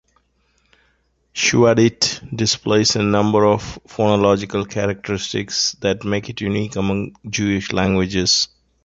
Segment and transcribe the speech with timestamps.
[1.35, 8.47] Shuadit displays a number of phonological characteristics that make it unique among Jewish languages.